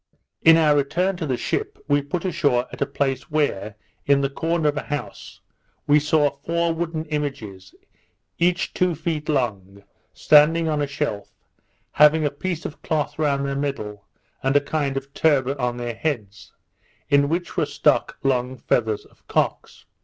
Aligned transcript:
In 0.41 0.57
our 0.57 0.75
return 0.75 1.15
to 1.17 1.27
the 1.27 1.37
ship, 1.37 1.77
we 1.87 2.01
put 2.01 2.25
ashore 2.25 2.65
at 2.71 2.81
a 2.81 2.87
place 2.87 3.29
where, 3.29 3.75
in 4.07 4.21
the 4.21 4.31
corner 4.31 4.67
of 4.69 4.75
a 4.75 4.81
house, 4.81 5.39
we 5.85 5.99
saw 5.99 6.31
four 6.37 6.73
wooden 6.73 7.05
images, 7.09 7.75
each 8.39 8.73
two 8.73 8.95
feet 8.95 9.29
long, 9.29 9.83
standing 10.11 10.67
on 10.67 10.81
a 10.81 10.87
shelf, 10.87 11.31
having 11.91 12.25
a 12.25 12.31
piece 12.31 12.65
of 12.65 12.81
cloth 12.81 13.19
round 13.19 13.45
their 13.45 13.55
middle, 13.55 14.07
and 14.41 14.55
a 14.55 14.59
kind 14.61 14.97
of 14.97 15.13
turban 15.13 15.59
on 15.59 15.77
their 15.77 15.93
heads, 15.93 16.51
in 17.09 17.29
which 17.29 17.55
were 17.55 17.67
stuck 17.67 18.17
long 18.23 18.57
feathers 18.57 19.05
of 19.05 19.27
cocks. 19.27 19.85